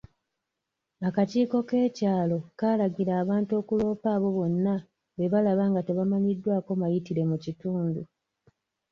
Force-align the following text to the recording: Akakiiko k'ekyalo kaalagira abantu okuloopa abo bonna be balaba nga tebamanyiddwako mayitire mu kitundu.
Akakiiko 1.07 1.57
k'ekyalo 1.69 2.37
kaalagira 2.59 3.13
abantu 3.23 3.51
okuloopa 3.61 4.07
abo 4.15 4.29
bonna 4.37 4.75
be 5.17 5.25
balaba 5.33 5.63
nga 5.71 5.81
tebamanyiddwako 5.87 6.71
mayitire 6.81 7.23
mu 7.29 7.37
kitundu. 7.43 8.01